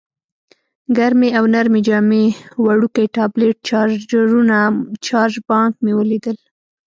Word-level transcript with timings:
ګرمې 0.97 1.29
او 1.37 1.43
نرۍ 1.53 1.81
جامې، 1.87 2.25
وړوکی 2.65 3.05
ټابلیټ، 3.15 3.55
چارجرونه، 3.69 4.57
چارج 5.05 5.35
بانک 5.49 5.73
مې 5.83 5.91
ولیدل. 5.97 6.37